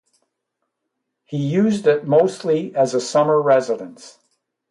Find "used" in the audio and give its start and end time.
1.37-1.85